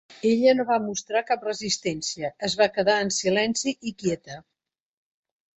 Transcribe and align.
Ella 0.27 0.53
no 0.59 0.63
va 0.69 0.77
mostrar 0.85 1.21
cap 1.27 1.43
resistència; 1.49 2.31
es 2.49 2.57
va 2.63 2.69
quedar 2.79 2.97
en 3.05 3.15
silenci 3.19 3.77
i 3.93 3.97
quieta. 4.03 4.43